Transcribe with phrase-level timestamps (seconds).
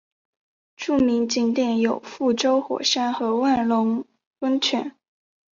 [0.75, 4.03] 著名景点有覆舟火山和万隆
[4.39, 4.95] 温泉。